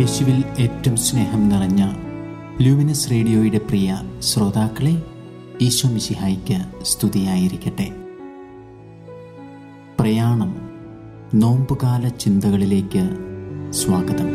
യേശുവിൽ 0.00 0.44
ഏറ്റവും 0.58 0.96
സ്നേഹം 0.96 1.48
നിറഞ്ഞ 1.48 1.90
ലൂമിനസ് 2.60 3.10
റേഡിയോയുടെ 3.10 3.58
പ്രിയ 3.58 4.00
ശ്രോതാക്കളെ 4.20 5.02
ഈശോ 5.60 5.88
മിശിഹായിക്ക് 5.88 6.84
സ്തുതിയായിരിക്കട്ടെ. 6.84 7.88
പ്രയാണം 10.00 10.70
നോമ്പുകാല 11.34 12.08
ചിന്തകളിലേക്ക് 12.08 13.10
സ്വാഗതം. 13.72 14.30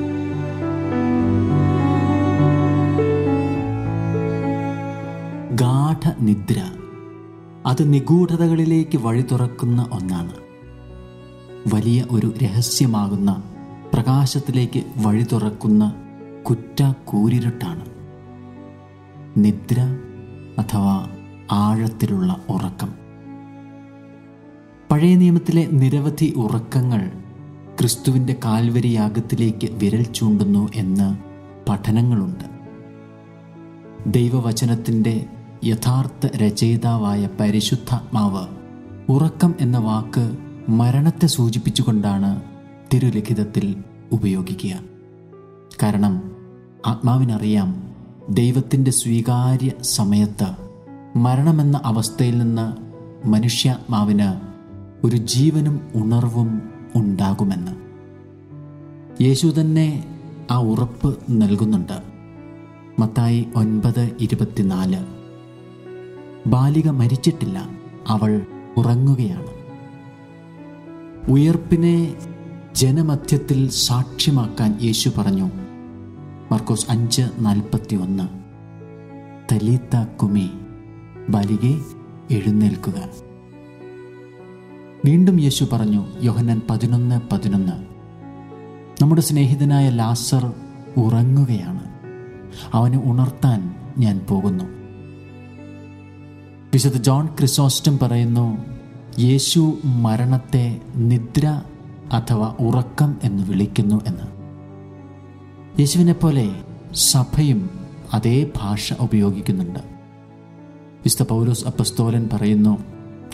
ഗാഠനിദ്ര 5.56 6.62
അത് 7.66 7.94
നിഗൂഢതകളിലേക്ക് 7.94 8.98
വഴി 8.98 9.22
തുറക്കുന്ന 9.22 9.90
ഒന്നാണ്. 9.92 10.34
വലിയ 11.74 12.06
ഒരു 12.12 12.34
രഹസ്യമാകുന്ന 12.44 13.44
പ്രകാശത്തിലേക്ക് 13.96 14.84
വഴി 14.98 15.26
തുറക്കുന്ന 15.32 15.94
കുറ്റ 16.44 16.92
കൂരിരുട്ടാണ് 17.06 17.86
നിദ്ര 19.38 19.80
അഥവാ 20.60 21.08
ആഴത്തിലുള്ള 21.52 22.42
ഉറക്കം. 22.50 22.96
പഴയ 24.92 25.16
നിയമത്തിലെ 25.16 25.68
നിരവധി 25.72 26.34
ഉറക്കങ്ങൾ 26.38 27.12
ക്രിസ്തുവിന്റെ 27.80 28.36
കാൽവരി 28.46 28.88
യാഗത്തിലേക്ക് 28.88 29.72
വിരൽ 29.72 30.04
ചൂണ്ടുന്നു 30.04 30.70
എന്ന് 30.76 31.18
പഠനങ്ങളുണ്ട്. 31.70 32.46
ദൈവവചനത്തിന്റെ 34.08 35.26
യഥാർത്ഥ 35.64 36.38
രചയിതാവായ 36.38 37.30
പരിശുദ്ധാത്മാവ് 37.40 38.48
ഉറക്കം 39.12 39.56
എന്ന 39.60 39.78
വാക്ക് 39.78 40.38
മരണത്തെ 40.70 41.26
സൂചിപ്പിച്ചുകൊണ്ടാണ് 41.26 42.55
തിരുലിഖിതത്തിൽ 42.96 43.84
ഉപയോഗിക്കുക. 44.12 44.80
കാരണം 45.84 46.32
ആത്മാവിനറിയാം 46.86 47.96
ദൈവത്തിന്റെ 48.30 48.92
സ്വീകാര്യ 48.92 49.72
സമയത്ത് 49.82 50.56
മരണമെന്ന 51.18 51.82
അവസ്ഥയിൽ 51.84 52.38
നിന്ന് 52.38 52.86
മനുഷ്യാത്മാവിന് 53.28 54.42
ഒരു 55.08 55.18
ജീവനും 55.18 55.88
ഉണർവും 55.96 56.62
ഉണ്ടാകുമെന്ന്. 56.96 57.72
യേശു 59.24 59.54
തന്നെ 59.60 60.20
ആ 60.52 60.58
ഉറപ്പ് 60.58 61.18
നൽകുന്നുണ്ട്. 61.30 62.02
മത്തായി 63.00 63.48
ഒൻപത് 63.56 64.12
ഇരുപത്തിനാല്. 64.20 65.06
ബാലിക 66.48 66.90
മരിച്ചിട്ടില്ല 66.90 67.70
അവൾ 68.08 68.42
ഉറങ്ങുകയാണ്. 68.78 69.56
ഉയർപ്പിനെ 71.32 72.16
ജനമധ്യത്തിൽ 72.76 73.70
സാക്ഷ്യമാക്കാൻ 73.70 74.80
യേശു 74.82 75.12
പറഞ്ഞു. 75.18 75.50
മർക്കോസ് 76.52 76.86
അഞ്ച് 76.90 77.22
നാൽപ്പത്തി 77.40 77.96
ഒന്ന് 77.96 78.24
തലീത്ത 79.54 80.04
കുമി 80.04 80.50
ബാലികെ 81.30 81.80
എഴുന്നേൽക്കുക. 82.32 83.10
വീണ്ടും 85.06 85.42
യേശു 85.42 85.66
പറഞ്ഞു 85.74 86.06
യോഹന്നാൻ 86.22 86.62
പതിനൊന്ന് 86.70 87.22
പതിനൊന്ന്. 87.32 87.72
നമ്മുടെ 89.02 89.22
സ്നേഹിതനായ 89.22 89.90
ലാസർ 89.90 90.54
ഉറങ്ങുകയാണ്. 90.98 91.84
അവനെ 92.74 93.02
ഉണർത്താൻ 93.06 93.76
ഞാൻ 93.98 94.26
പോകുന്നു. 94.30 94.64
വിശുദ്ധ 96.74 96.98
ജോൺ 96.98 97.26
ക്രിസോസ്റ്റം 97.26 98.00
പറയുന്നു 98.00 98.58
യേശു 99.20 99.78
മരണത്തെ 99.86 100.82
നിദ്ര 100.96 101.62
അഥവാ 102.14 102.56
ഉറക്കം 102.60 103.18
എന്ന് 103.24 103.44
വിളിക്കുന്നു 103.44 104.02
എന്ന്. 104.08 104.36
യേശുവിനെ 105.80 106.14
പോലെ 106.14 106.56
സഭയും 106.94 107.70
അതേ 108.14 108.52
ഭാഷ 108.56 108.94
ഉപയോഗിക്കുന്നുണ്ട്. 109.02 109.80
വിശുദ്ധ 111.04 111.24
പൗലോസ് 111.30 111.66
അപ്പസ്തോലൻ 111.66 112.30
പറയുന്നു 112.34 112.78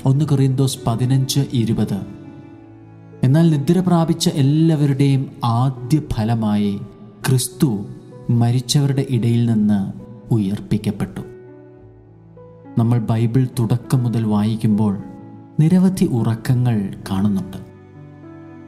ഒന്ന് 0.06 0.26
കൊറിന്തോസ് 0.26 0.80
പതിനഞ്ച് 0.88 1.40
ഇരുപത് 1.54 2.22
എന്നാൽ 3.24 3.50
നിദ്ര 3.50 3.80
പ്രാപിച്ച 3.80 4.30
എല്ലാവരുടെയും 4.30 5.32
ആദ്യ 5.44 6.02
ഫലമായി 6.14 6.82
ക്രിസ്തു 7.30 7.86
മരിച്ചവരുടെ 8.30 9.06
ഇടയിൽ 9.10 9.46
നിന്ന് 9.46 9.94
ഉയർപ്പിക്കപ്പെട്ടു. 10.34 11.22
നമ്മൾ 12.78 13.00
ബൈബിൾ 13.00 13.48
തുടക്കം 13.60 14.04
മുതൽ 14.04 14.26
വായിക്കുമ്പോൾ 14.26 14.98
നിരവധി 15.60 16.06
ഉറക്കങ്ങൾ 16.06 16.94
കാണുന്നുണ്ട്. 17.12 17.71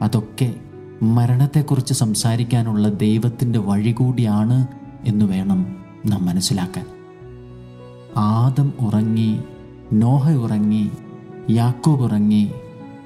അതൊക്കെ 0.02 0.54
മരണത്തെക്കുറിച്ച് 1.02 1.94
സംസാരിക്കാനുള്ള 1.94 2.88
ദൈവത്തിന്റെ 2.88 3.58
വഴി 3.58 3.92
കൂടിയാണ് 3.92 4.66
എന്ന് 5.04 5.24
വേണം 5.24 5.84
നാം 6.06 6.26
മനസ്സിലാക്കാൻ. 6.26 6.86
ആദം 8.16 8.72
ഉറങ്ങി 8.80 9.40
നോഹ 9.92 10.30
ഉറങ്ങി 10.30 10.90
യാക്കോബ് 11.50 12.02
ഉറങ്ങി 12.02 12.50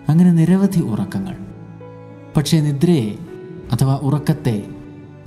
അങ്ങനെ 0.09 0.33
നിരവധി 0.33 0.81
ഉറക്കങ്ങൾ. 0.81 1.37
പക്ഷേ 2.37 2.61
നിദ്രയെ 2.61 3.15
അഥവാ 3.73 3.97
ഉറക്കത്തെ 3.97 4.65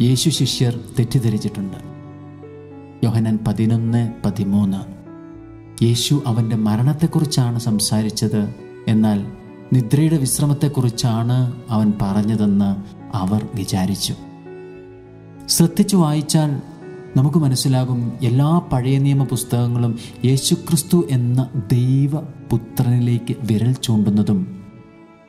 യേശു 0.02 0.30
ശിഷ്യർ 0.30 0.80
തെറ്റിദ്ധരിച്ചിട്ടുണ്ട്. 1.00 1.78
യോഹനൻ 3.06 3.40
പതിനൊന്ന് 3.48 4.14
പതിമൂന്ന്. 4.26 5.02
യേശു 5.84 6.24
അവന്റെ 6.28 6.56
മരണത്തെക്കുറിച്ചാണ് 6.56 7.60
സംസാരിച്ചത് 7.60 8.56
എന്നാൽ 8.88 9.41
നിദ്രയുടെ 9.74 10.18
വിശ്രമത്തെക്കുറിച്ചാണ് 10.18 11.54
അവൻ 11.70 11.94
പറഞ്ഞതെന്ന് 12.02 12.76
അവർ 13.18 13.48
വിചാരിച്ചു. 13.56 14.16
ശ്രദ്ധിച്ചു 15.48 15.98
വായിച്ചാൽ 15.98 16.62
നമുക്ക് 17.18 17.38
മനസ്സിലാകും 17.38 18.14
എല്ലാ 18.22 18.62
പഴയ 18.74 18.98
നിയമ 18.98 19.24
പുസ്തകങ്ങളും 19.24 20.00
യേശുക്രിസ്തു 20.26 21.08
എന്ന 21.10 21.50
ദൈവപുത്രനിലേക്ക് 21.72 23.36
വിരൽ 23.40 23.74
ചൂണ്ടുന്നതും 23.74 24.64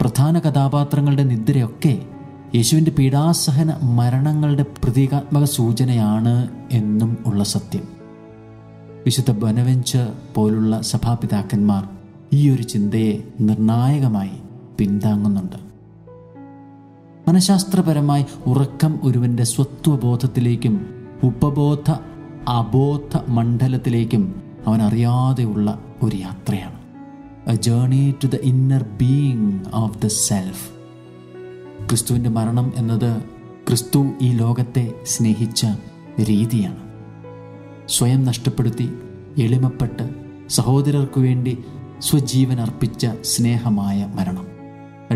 പ്രധാന 0.00 0.38
കഥാപാത്രങ്ങളുടെ 0.38 1.24
നിദ്രയൊക്കെ 1.24 2.02
യേശുവിന്റെ 2.54 2.90
പീഡാസഹന 2.90 3.74
മരണങ്ങളുടെ 3.82 4.62
പ്രതീകാത്മക 4.62 5.44
സൂചനയാണ് 5.44 6.48
എന്നും 6.72 7.16
ഉള്ള 7.26 7.44
സത്യം. 7.44 7.82
വിശുദ്ധ 9.04 9.30
ബനവെഞ്ച് 9.30 10.08
പോലുള്ള 10.34 10.80
സഭാപിതാക്കന്മാർ 10.80 12.01
ഈ 12.34 12.50
ഒരു 12.50 12.62
ചിന്തയെ 12.62 13.18
നിർണായകമായി 13.40 14.30
പിന്താങ്ങുന്നുണ്ട്. 14.78 15.56
മനഃശാസ്ത്രപരമായി 17.28 18.26
ഉറക്കം 18.46 19.00
ഒരുവന്റെ 19.02 19.44
സ്വത്വബോധത്തിലേക്കും 19.44 20.86
ഉപബോധ 21.22 21.90
അബോധ 22.48 23.18
മണ്ഡലത്തിലേക്കും 23.28 24.42
അവൻ 24.66 24.82
അറിയാതെയുള്ള 24.82 25.84
ഒരു 26.02 26.16
യാത്രയാണ്. 26.16 26.82
A 27.50 27.54
journey 27.54 28.14
to 28.24 28.26
the 28.26 28.34
inner 28.34 28.82
being 28.82 29.60
of 29.74 30.02
the 30.02 30.06
self 30.06 30.70
ക്രിസ്തുവിന്റെ 31.88 32.30
മരണം 32.30 32.72
എന്നത് 32.76 33.22
ക്രിസ്തു 33.68 34.10
ഈ 34.22 34.32
ലോകത്തെ 34.32 34.94
സ്നേഹിച്ച 35.04 35.66
രീതിയാണ്. 36.20 36.78
സ്വയം 37.88 38.24
നഷ്ടപ്പെടുത്തി 38.24 38.92
എളിമപ്പെട്ട് 39.38 40.10
സഹോദരർക്കു 40.48 41.20
വേണ്ടി 41.20 41.58
സ്വജീവൻ 42.02 42.60
അർപ്പിച്ച 42.60 43.06
സ്നേഹമായ 43.22 44.12
മരണം. 44.14 44.46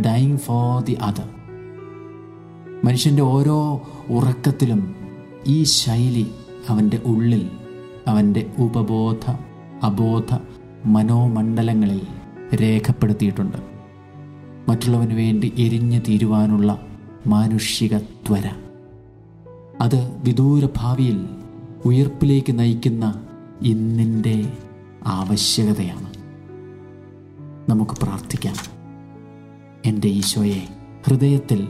ഡൈങ് 0.00 0.38
ഫോർ 0.38 0.84
ദി 0.84 0.92
അതർ 0.92 1.28
മനുഷ്യന്റെ 2.84 3.22
ഓരോ 3.22 3.82
ഉറക്കത്തിലും 4.08 4.94
ഈ 5.46 5.62
ശൈലി 5.62 6.26
അവന്റെ 6.68 7.00
ഉള്ളിൽ 7.04 7.50
അവന്റെ 8.06 8.50
ഉപബോധ 8.58 9.30
അബോധ 9.82 10.38
മനോമണ്ഡലങ്ങളിൽ 10.86 12.00
രേഖപ്പെടുത്തിയിട്ടുണ്ട്. 12.54 13.56
മറ്റുള്ളവന് 14.68 15.14
വേണ്ടി 15.14 15.52
എരിഞ്ഞു 15.58 15.98
തീരുവാനുള്ള 15.98 16.80
മാനുഷിക 17.26 17.98
ത്വര. 17.98 18.50
അത് 19.80 20.20
വിദൂര 20.24 20.68
ഭാവിയിൽ 20.76 21.28
ഉയർപ്പിലേക്ക് 21.84 22.58
നയിക്കുന്ന 22.58 23.26
ഇന്നിന്റെ 23.62 24.52
ആവശ്യകതയാണ്. 25.06 26.15
നമുക്ക് 27.68 27.92
പ്രാർത്ഥിക്കാം. 27.92 28.56
എന്റെ 29.84 30.08
ഈശോയെ 30.08 30.62
ഹൃദയത്തിൽ 31.06 31.68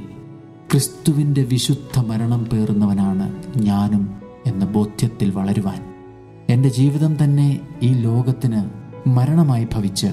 ക്രിസ്തുവിന്റെ 0.71 1.43
വിശുദ്ധ 1.43 1.99
മരണം 1.99 2.45
പേറുന്നവനാണ് 2.45 3.43
ഞാനും 3.57 4.23
എന്ന 4.47 4.65
ബോധ്യത്തിൽ 4.65 5.31
വളരുവാൻ 5.31 5.95
എന്റെ 6.49 6.69
ജീവിതം 6.69 7.25
തന്നെ 7.25 7.61
ഈ 7.83 7.93
ലോകത്തിന് 7.93 8.61
മരണമായി 9.09 9.65
ഭവിച്ച് 9.65 10.07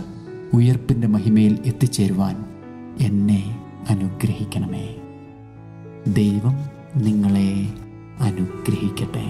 ഉയർപ്പിന്റെ 0.54 1.08
മഹിമയിൽ 1.08 1.60
എത്തിച്ചേരുവാൻ 1.66 2.46
എന്നെ 3.02 3.62
അനുഗ്രഹിക്കണമേ. 3.90 4.96
ദൈവം 6.08 6.56
നിങ്ങളെ 6.96 7.74
അനുഗ്രഹിക്കട്ടെ. 8.20 9.26